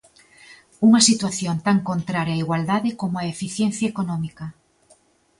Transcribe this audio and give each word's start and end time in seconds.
Unha 0.87 1.01
situación 1.09 1.55
tan 1.67 1.77
contraria 1.89 2.37
á 2.37 2.41
igualdade 2.43 2.89
como 2.99 3.15
á 3.21 3.23
eficiencia 3.33 3.91
económica. 3.93 4.45